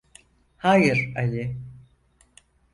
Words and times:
Hayır, 0.57 1.13
Ali. 1.15 1.57